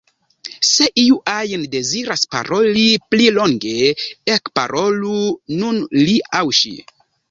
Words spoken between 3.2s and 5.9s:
longe, ekparolu nun